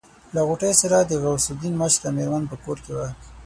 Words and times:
له 0.33 0.41
غوټۍ 0.47 0.73
سره 0.81 0.97
د 1.01 1.11
غوث 1.21 1.45
الدين 1.53 1.73
مشره 1.81 2.09
مېرمن 2.17 2.43
په 2.51 2.55
کور 2.63 2.77
کې 2.83 2.91
وه. 2.97 3.09